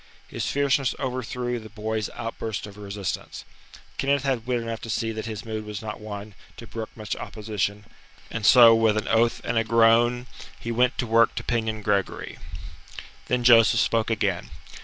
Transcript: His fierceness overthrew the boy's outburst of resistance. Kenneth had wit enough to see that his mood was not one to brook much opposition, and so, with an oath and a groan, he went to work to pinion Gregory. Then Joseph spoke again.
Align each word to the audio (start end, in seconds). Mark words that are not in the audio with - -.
His 0.27 0.47
fierceness 0.47 0.95
overthrew 0.99 1.59
the 1.59 1.69
boy's 1.69 2.09
outburst 2.15 2.65
of 2.65 2.75
resistance. 2.75 3.45
Kenneth 3.99 4.23
had 4.23 4.47
wit 4.47 4.59
enough 4.59 4.81
to 4.81 4.89
see 4.89 5.11
that 5.11 5.27
his 5.27 5.45
mood 5.45 5.63
was 5.63 5.83
not 5.83 5.99
one 5.99 6.33
to 6.57 6.65
brook 6.65 6.89
much 6.95 7.15
opposition, 7.17 7.85
and 8.31 8.43
so, 8.43 8.73
with 8.73 8.97
an 8.97 9.07
oath 9.07 9.41
and 9.43 9.59
a 9.59 9.63
groan, 9.63 10.25
he 10.59 10.71
went 10.71 10.97
to 10.97 11.05
work 11.05 11.35
to 11.35 11.43
pinion 11.43 11.83
Gregory. 11.83 12.39
Then 13.27 13.43
Joseph 13.43 13.79
spoke 13.79 14.09
again. 14.09 14.49